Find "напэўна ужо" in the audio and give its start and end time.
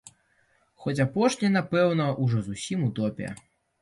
1.57-2.43